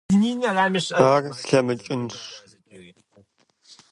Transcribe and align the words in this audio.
Ар 0.61 0.73
слъэмыкӀынщ… 1.39 2.19